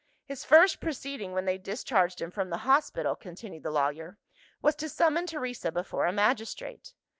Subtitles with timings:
[0.25, 4.17] "His first proceeding when they discharged him from the hospital," continued the lawyer,
[4.59, 6.95] "was to summon Teresa before a magistrate.